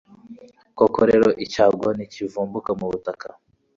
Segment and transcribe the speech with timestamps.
[0.77, 3.27] koko rero, icyago ntikivumbuka mu butaka